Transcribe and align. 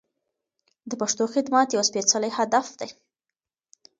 د 0.89 0.91
پښتو 1.01 1.23
خدمت 1.33 1.67
یو 1.69 1.83
سپېڅلی 1.89 2.31
هدف 2.37 2.67
دی. 2.79 2.89